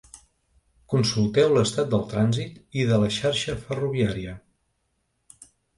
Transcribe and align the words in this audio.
Consulteu 0.93 1.51
l’estat 1.57 1.93
del 1.93 2.07
trànsit 2.15 2.81
i 2.85 2.89
de 2.93 2.99
la 3.05 3.13
xarxa 3.21 3.59
ferroviària. 3.69 4.39